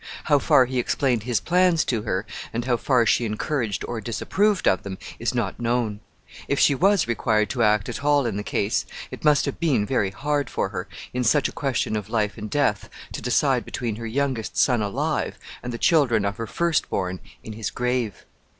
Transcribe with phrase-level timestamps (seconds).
[0.23, 4.67] How far he explained his plans to her, and how far she encouraged or disapproved
[4.67, 5.99] of them, is not known.
[6.47, 9.85] If she was required to act at all in the case, it must have been
[9.85, 13.97] very hard for her, in such a question of life and death, to decide between
[13.97, 18.25] her youngest son alive and the children of her first born in his grave.